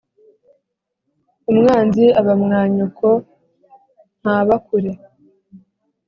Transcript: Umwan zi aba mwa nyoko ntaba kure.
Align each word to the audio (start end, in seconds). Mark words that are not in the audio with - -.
Umwan 1.51 1.83
zi 1.95 2.05
aba 2.19 2.33
mwa 2.41 2.61
nyoko 2.73 3.09
ntaba 4.21 4.55
kure. 4.65 4.91